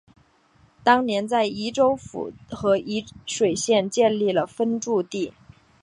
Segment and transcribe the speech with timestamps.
[0.83, 5.31] 当年就在沂州府和沂水县建立了分驻地。